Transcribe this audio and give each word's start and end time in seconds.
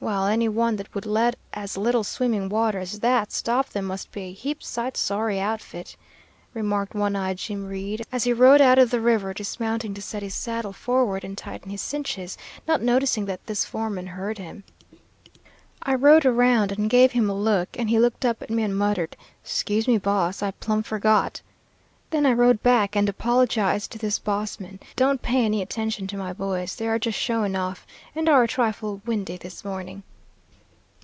'Well, 0.00 0.26
any 0.28 0.48
one 0.48 0.76
that 0.76 0.94
would 0.94 1.06
let 1.06 1.34
as 1.52 1.76
little 1.76 2.04
swimming 2.04 2.48
water 2.48 2.78
as 2.78 3.00
that 3.00 3.32
stop 3.32 3.70
them 3.70 3.86
must 3.86 4.12
be 4.12 4.20
a 4.20 4.32
heap 4.32 4.62
sight 4.62 4.96
sorry 4.96 5.40
outfit,' 5.40 5.96
remarked 6.54 6.94
one 6.94 7.16
eyed 7.16 7.38
Jim 7.38 7.66
Reed, 7.66 8.06
as 8.12 8.22
he 8.22 8.32
rode 8.32 8.60
out 8.60 8.78
of 8.78 8.92
the 8.92 9.00
river, 9.00 9.34
dismounting 9.34 9.94
to 9.94 10.00
set 10.00 10.22
his 10.22 10.36
saddle 10.36 10.72
forward 10.72 11.24
and 11.24 11.36
tighten 11.36 11.70
his 11.72 11.80
cinches, 11.82 12.38
not 12.68 12.80
noticing 12.80 13.24
that 13.24 13.44
this 13.46 13.64
foreman 13.64 14.06
heard 14.06 14.38
him. 14.38 14.62
I 15.82 15.94
rode 15.96 16.24
around 16.24 16.70
and 16.70 16.88
gave 16.88 17.10
him 17.10 17.28
a 17.28 17.34
look, 17.34 17.70
and 17.76 17.90
he 17.90 17.98
looked 17.98 18.24
up 18.24 18.40
at 18.40 18.50
me 18.50 18.62
and 18.62 18.78
muttered, 18.78 19.16
'Scuse 19.42 19.88
me, 19.88 19.98
boss, 19.98 20.44
I 20.44 20.52
plumb 20.52 20.84
forgot!' 20.84 21.42
Then 22.10 22.24
I 22.24 22.32
rode 22.32 22.62
back 22.62 22.96
and 22.96 23.06
apologized 23.06 23.92
to 23.92 23.98
this 23.98 24.18
boss 24.18 24.58
man: 24.58 24.80
'Don't 24.96 25.20
pay 25.20 25.44
any 25.44 25.60
attention 25.60 26.06
to 26.06 26.16
my 26.16 26.32
boys; 26.32 26.74
they 26.74 26.88
are 26.88 26.98
just 26.98 27.18
showing 27.18 27.54
off, 27.54 27.86
and 28.14 28.30
are 28.30 28.42
a 28.44 28.48
trifle 28.48 29.02
windy 29.04 29.36
this 29.36 29.62
morning.' 29.62 30.02